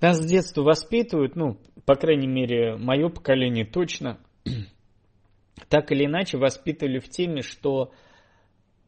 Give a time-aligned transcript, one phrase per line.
[0.00, 4.18] Нас с детства воспитывают, ну, по крайней мере, мое поколение точно,
[5.68, 7.92] так или иначе воспитывали в теме, что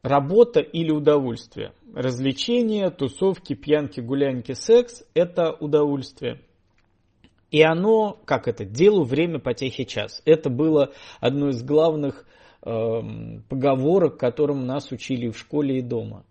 [0.01, 1.73] работа или удовольствие.
[1.93, 6.41] Развлечения, тусовки, пьянки, гулянки, секс– это удовольствие.
[7.51, 10.23] И оно, как это, делу время потехи час.
[10.25, 12.25] Это было одно из главных
[12.63, 13.01] э,
[13.47, 16.25] поговорок, которым нас учили в школе и дома.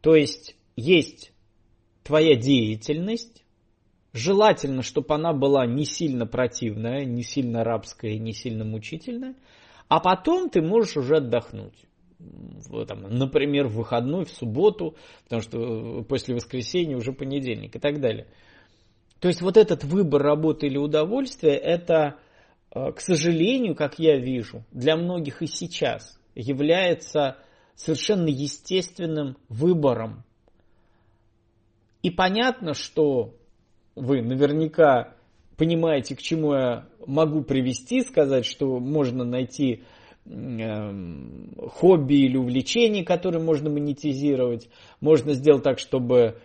[0.00, 1.32] То есть есть
[2.02, 3.41] твоя деятельность,
[4.12, 9.34] желательно, чтобы она была не сильно противная, не сильно рабская, не сильно мучительная,
[9.88, 11.74] а потом ты можешь уже отдохнуть.
[12.86, 18.28] Там, например, в выходной, в субботу, потому что после воскресенья уже понедельник и так далее.
[19.18, 22.16] То есть вот этот выбор работы или удовольствия, это,
[22.74, 27.38] э, к сожалению, как я вижу, для многих и сейчас является
[27.74, 30.24] совершенно естественным выбором.
[32.02, 33.34] И понятно, что
[33.94, 35.14] вы наверняка
[35.56, 39.84] понимаете, к чему я могу привести, сказать, что можно найти
[40.26, 44.68] эм, хобби или увлечение, которое можно монетизировать.
[45.00, 46.38] Можно сделать так, чтобы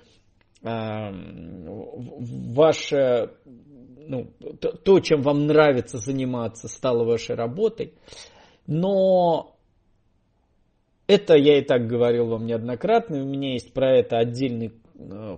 [0.61, 1.65] эм,
[2.53, 3.31] ваше,
[4.07, 4.31] ну,
[4.83, 7.93] то, чем вам нравится заниматься, стало вашей работой.
[8.65, 9.55] Но
[11.07, 13.21] это я и так говорил вам неоднократно.
[13.23, 14.73] У меня есть про это отдельный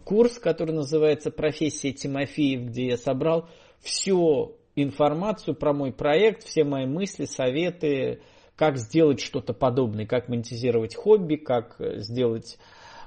[0.05, 6.85] курс, который называется «Профессия Тимофеев», где я собрал всю информацию про мой проект, все мои
[6.85, 8.21] мысли, советы,
[8.55, 12.57] как сделать что-то подобное, как монетизировать хобби, как сделать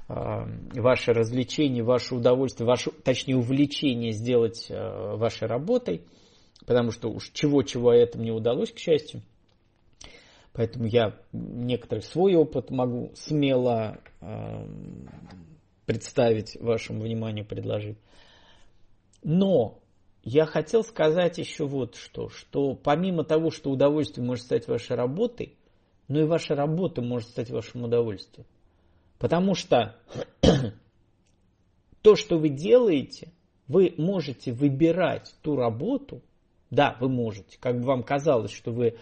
[0.09, 6.01] э, ваше развлечение, ваше удовольствие, ваше, точнее увлечение сделать э, вашей работой,
[6.65, 9.21] потому что уж чего-чего это мне удалось, к счастью.
[10.53, 14.67] Поэтому я некоторый свой опыт могу смело э,
[15.85, 17.97] представить вашему вниманию, предложить.
[19.23, 19.79] Но
[20.23, 25.57] я хотел сказать еще вот что, что помимо того, что удовольствие может стать вашей работой,
[26.07, 28.45] но и ваша работа может стать вашим удовольствием.
[29.17, 29.95] Потому что
[32.01, 33.31] то, что вы делаете,
[33.67, 36.21] вы можете выбирать ту работу,
[36.69, 38.97] да, вы можете, как бы вам казалось, что вы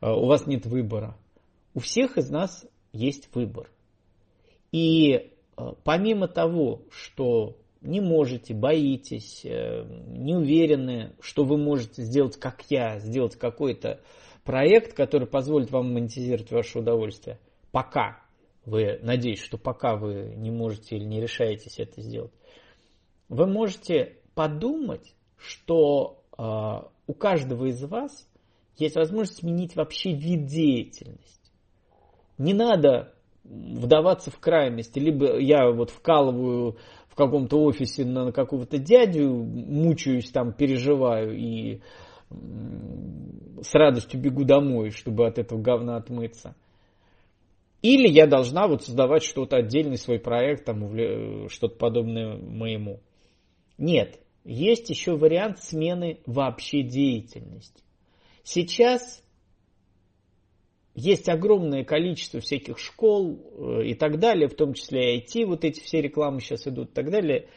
[0.00, 1.16] Э, у вас нет выбора.
[1.74, 3.70] У всех из нас есть выбор.
[4.72, 5.32] И
[5.84, 12.98] помимо того, что не можете, боитесь, э, не уверены, что вы можете сделать, как я,
[12.98, 14.00] сделать какой-то
[14.44, 17.38] проект, который позволит вам монетизировать ваше удовольствие,
[17.70, 18.22] пока
[18.64, 22.32] вы, надеюсь, что пока вы не можете или не решаетесь это сделать,
[23.28, 28.28] вы можете подумать, что э, у каждого из вас
[28.76, 31.52] есть возможность сменить вообще вид деятельности.
[32.38, 33.14] Не надо
[33.48, 34.98] вдаваться в крайности.
[34.98, 36.76] Либо я вот вкалываю
[37.08, 41.80] в каком-то офисе на какого-то дядю, мучаюсь там, переживаю и
[42.30, 46.54] с радостью бегу домой, чтобы от этого говна отмыться.
[47.80, 53.00] Или я должна вот создавать что-то отдельный свой проект, там, что-то подобное моему.
[53.78, 57.82] Нет, есть еще вариант смены вообще деятельности.
[58.42, 59.22] Сейчас
[60.98, 65.64] есть огромное количество всяких школ э, и так далее, в том числе и IT, вот
[65.64, 67.48] эти все рекламы сейчас идут и так далее,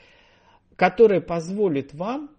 [0.75, 2.29] которые позволят вам,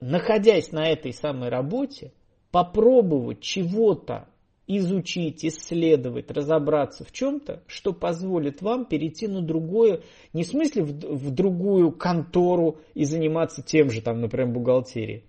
[0.00, 2.12] находясь на этой самой работе,
[2.50, 4.28] попробовать чего-то
[4.66, 10.02] изучить, исследовать, разобраться в чем-то, что позволит вам перейти на другое,
[10.34, 15.24] не в смысле в, в другую контору и заниматься тем же, там, например, бухгалтерией,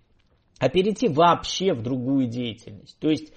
[0.59, 2.97] а перейти вообще в другую деятельность.
[2.99, 3.33] То есть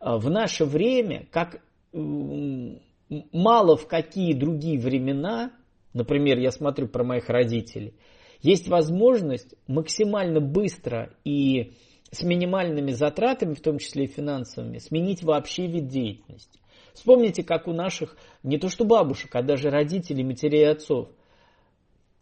[0.00, 5.52] в наше время, как мало в какие другие времена,
[5.94, 7.94] например, я смотрю про моих родителей,
[8.40, 11.72] есть возможность максимально быстро и
[12.10, 16.60] с минимальными затратами, в том числе и финансовыми, сменить вообще вид деятельности.
[16.94, 21.10] Вспомните, как у наших, не то что бабушек, а даже родителей, матерей и отцов,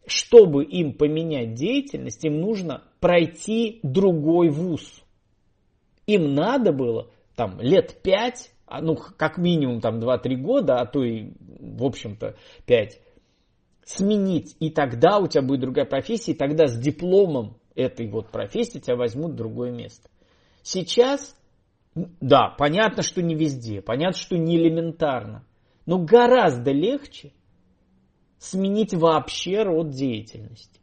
[0.06, 5.02] чтобы им поменять деятельность, им нужно пройти другой вуз.
[6.06, 11.04] Им надо было там лет пять, а, ну как минимум там 2-3 года, а то
[11.04, 12.36] и в общем-то
[12.66, 13.00] 5,
[13.84, 14.56] сменить.
[14.58, 18.96] И тогда у тебя будет другая профессия, и тогда с дипломом этой вот профессии тебя
[18.96, 20.10] возьмут в другое место.
[20.62, 21.36] Сейчас,
[21.94, 25.44] да, понятно, что не везде, понятно, что не элементарно,
[25.84, 27.32] но гораздо легче
[28.38, 30.80] сменить вообще род деятельности.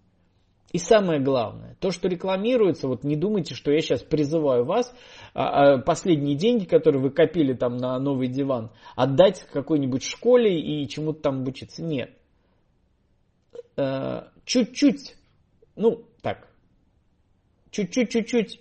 [0.73, 4.91] И самое главное, то, что рекламируется, вот не думайте, что я сейчас призываю вас
[5.35, 10.87] а, а, последние деньги, которые вы копили там на новый диван, отдать какой-нибудь школе и
[10.89, 11.83] чему-то там обучиться.
[11.83, 12.17] Нет.
[13.77, 15.15] Э, чуть-чуть,
[15.75, 16.47] ну так,
[17.69, 18.59] чуть-чуть, чуть-чуть,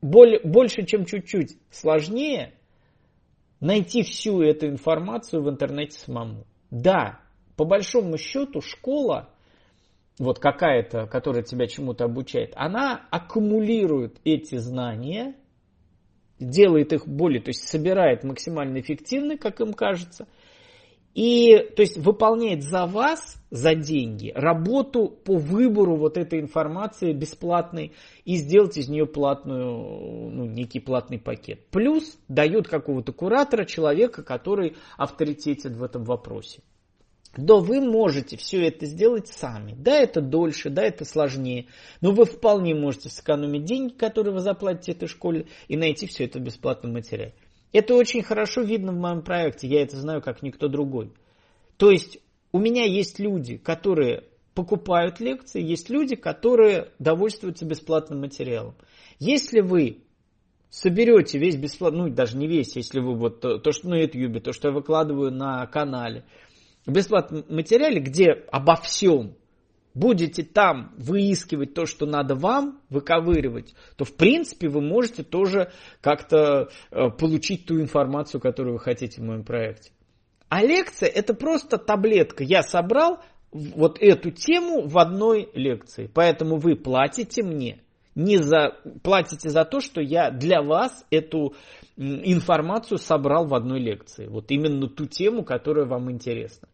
[0.00, 2.54] больше, чем чуть-чуть сложнее
[3.58, 6.46] найти всю эту информацию в интернете самому.
[6.70, 7.20] Да,
[7.56, 9.29] по большому счету школа,
[10.20, 15.34] вот какая-то, которая тебя чему-то обучает, она аккумулирует эти знания,
[16.38, 20.28] делает их более, то есть собирает максимально эффективно, как им кажется–
[21.14, 27.92] и, то есть, выполняет за вас, за деньги, работу по выбору вот этой информации бесплатной
[28.24, 31.66] и сделать из нее платную, ну, некий платный пакет.
[31.70, 36.62] Плюс дает какого-то куратора, человека, который авторитетен в этом вопросе.
[37.36, 39.74] Да вы можете все это сделать сами.
[39.78, 41.66] Да, это дольше, да, это сложнее.
[42.00, 46.40] Но вы вполне можете сэкономить деньги, которые вы заплатите этой школе, и найти все это
[46.40, 47.34] в бесплатном материале.
[47.72, 51.12] Это очень хорошо видно в моем проекте, я это знаю как никто другой.
[51.76, 52.18] То есть
[52.52, 54.24] у меня есть люди, которые
[54.54, 58.74] покупают лекции, есть люди, которые довольствуются бесплатным материалом.
[59.20, 60.02] Если вы
[60.68, 64.42] соберете весь бесплатный, ну даже не весь, если вы вот то, то что на YouTube,
[64.42, 66.24] то, что я выкладываю на канале,
[66.86, 69.34] бесплатном материале, где обо всем
[69.94, 76.70] будете там выискивать то, что надо вам, выковыривать, то в принципе вы можете тоже как-то
[76.90, 79.90] э, получить ту информацию, которую вы хотите в моем проекте.
[80.48, 82.44] А лекция это просто таблетка.
[82.44, 83.20] Я собрал
[83.52, 86.10] вот эту тему в одной лекции.
[86.12, 87.80] Поэтому вы платите мне.
[88.16, 91.54] Не за, платите за то, что я для вас эту
[91.96, 94.26] информацию собрал в одной лекции.
[94.26, 96.68] Вот именно ту тему, которая вам интересна.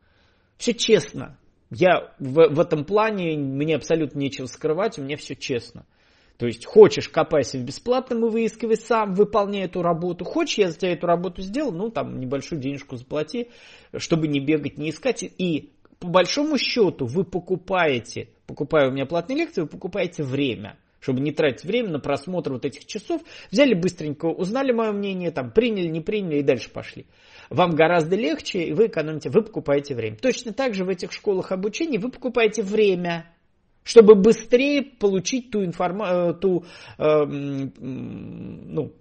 [0.59, 1.39] Все честно.
[1.71, 5.85] Я в, в этом плане, мне абсолютно нечего скрывать, у меня все честно.
[6.39, 10.25] То есть хочешь, копайся в бесплатном и выискивай сам, выполняй эту работу.
[10.25, 13.49] Хочешь, я за тебя эту работу сделал, ну там небольшую денежку заплати,
[13.97, 15.23] чтобы не бегать, не искать.
[15.23, 21.21] И по большому счету вы покупаете, покупая у меня платные лекции, вы покупаете время чтобы
[21.21, 23.23] не тратить время на просмотр вот этих часов.
[23.53, 27.07] Взяли быстренько, узнали мое мнение, там, приняли, не приняли и дальше пошли.
[27.49, 30.17] Вам гораздо легче, и вы экономите, вы покупаете время.
[30.17, 33.33] Точно так же в этих школах обучения вы покупаете время,
[33.85, 36.65] чтобы быстрее получить ту информацию, э, ту,
[36.99, 38.93] э, ну,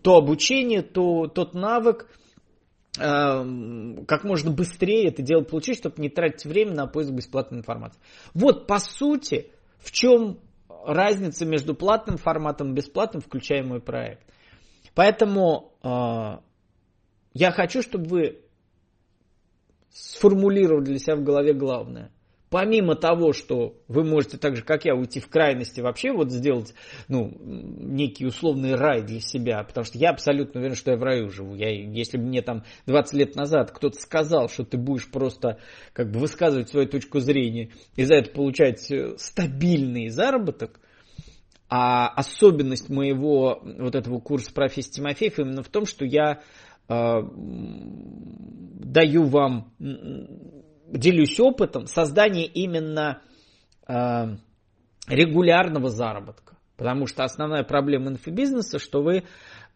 [0.00, 2.06] то обучение, то, тот навык,
[3.00, 7.98] э, как можно быстрее это дело получить, чтобы не тратить время на поиск бесплатной информации.
[8.32, 9.50] Вот по сути,
[9.80, 10.38] в чем
[10.84, 14.22] разница между платным форматом и бесплатным, включая мой проект.
[14.94, 16.38] Поэтому э,
[17.34, 18.40] я хочу, чтобы вы
[19.90, 22.10] сформулировали для себя в голове главное
[22.50, 26.74] помимо того, что вы можете так же, как я, уйти в крайности вообще, вот сделать,
[27.08, 31.30] ну, некий условный рай для себя, потому что я абсолютно уверен, что я в раю
[31.30, 31.54] живу.
[31.54, 35.58] Я, если бы мне там 20 лет назад кто-то сказал, что ты будешь просто
[35.92, 40.80] как бы высказывать свою точку зрения и за это получать э, стабильный заработок,
[41.70, 46.40] а особенность моего вот этого курса профессии Тимофеев именно в том, что я
[46.88, 46.94] э,
[48.88, 49.74] даю вам
[50.90, 53.22] делюсь опытом создания именно
[53.86, 54.36] э,
[55.08, 56.56] регулярного заработка.
[56.76, 59.24] Потому что основная проблема инфобизнеса, что вы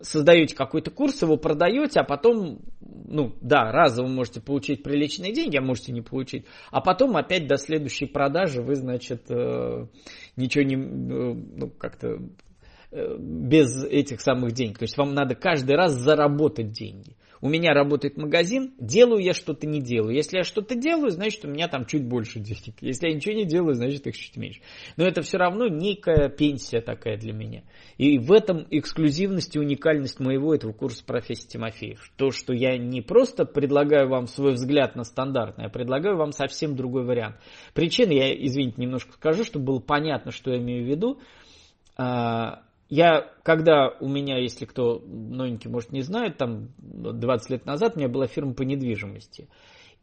[0.01, 5.63] создаете какой-то курс, его продаете, а потом, ну да, разово можете получить приличные деньги, а
[5.63, 9.87] можете не получить, а потом опять до следующей продажи вы, значит, э,
[10.37, 12.19] ничего не, э, ну как-то
[12.93, 14.79] э, без этих самых денег.
[14.79, 19.67] То есть вам надо каждый раз заработать деньги у меня работает магазин, делаю я что-то,
[19.67, 20.15] не делаю.
[20.15, 22.77] Если я что-то делаю, значит у меня там чуть больше денег.
[22.81, 24.61] Если я ничего не делаю, значит их чуть меньше.
[24.97, 27.65] Но это все равно некая пенсия такая для меня.
[27.99, 32.13] И в этом эксклюзивность и уникальность моего этого курса профессии Тимофеев.
[32.17, 36.77] То, что я не просто предлагаю вам свой взгляд на стандартный, а предлагаю вам совсем
[36.77, 37.37] другой вариант.
[37.75, 41.19] Причина, я, извините, немножко скажу, чтобы было понятно, что я имею в виду
[41.97, 42.63] а,
[42.95, 47.99] я, когда у меня, если кто новенький, может, не знает, там 20 лет назад у
[47.99, 49.49] меня была фирма по недвижимости.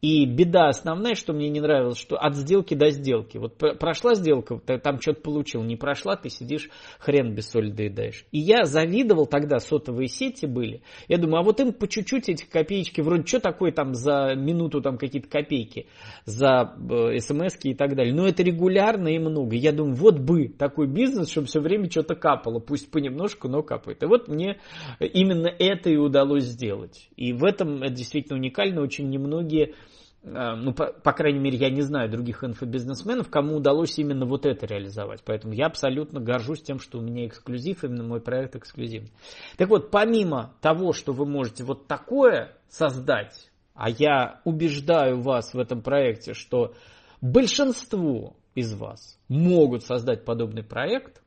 [0.00, 3.36] И беда основная, что мне не нравилось, что от сделки до сделки.
[3.36, 8.24] Вот прошла сделка, ты там что-то получил, не прошла, ты сидишь, хрен без соли доедаешь.
[8.32, 10.82] И я завидовал тогда, сотовые сети были.
[11.08, 14.80] Я думаю, а вот им по чуть-чуть эти копеечки, вроде что такое там за минуту
[14.80, 15.86] там какие-то копейки,
[16.24, 18.14] за э, смс и так далее.
[18.14, 19.54] Но это регулярно и много.
[19.54, 24.02] Я думаю, вот бы такой бизнес, чтобы все время что-то капало, пусть понемножку, но капает.
[24.02, 24.60] И вот мне
[24.98, 27.10] именно это и удалось сделать.
[27.16, 29.74] И в этом это действительно уникально, очень немногие
[30.22, 34.66] ну, по, по крайней мере, я не знаю других инфобизнесменов, кому удалось именно вот это
[34.66, 35.22] реализовать.
[35.24, 39.12] Поэтому я абсолютно горжусь тем, что у меня эксклюзив, именно мой проект эксклюзивный.
[39.56, 45.58] Так вот, помимо того, что вы можете вот такое создать, а я убеждаю вас в
[45.58, 46.74] этом проекте, что
[47.22, 51.22] большинство из вас могут создать подобный проект,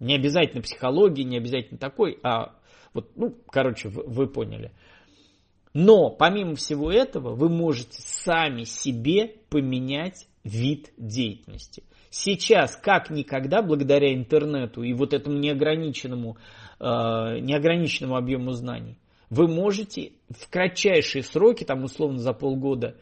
[0.00, 2.56] Не обязательно психологии, не обязательно такой, а
[2.92, 4.72] вот, ну, короче, вы, вы поняли.
[5.72, 11.84] Но помимо всего этого, вы можете сами себе поменять вид деятельности.
[12.10, 16.38] Сейчас, как никогда, благодаря интернету и вот этому неограниченному,
[16.80, 18.98] э, неограниченному объему знаний,
[19.28, 22.96] вы можете в кратчайшие сроки, там условно за полгода,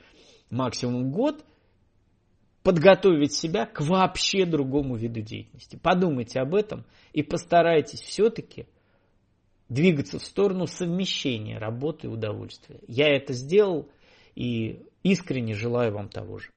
[0.50, 1.42] максимум год,
[2.62, 5.78] подготовить себя к вообще другому виду деятельности.
[5.82, 6.84] Подумайте об этом
[7.14, 8.66] и постарайтесь все-таки
[9.68, 12.80] двигаться в сторону совмещения работы и удовольствия.
[12.86, 13.88] Я это сделал
[14.34, 16.50] и искренне желаю вам того же.